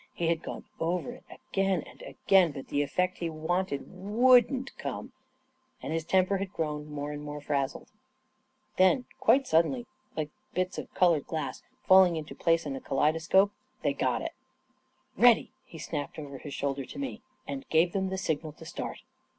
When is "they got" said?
13.83-14.23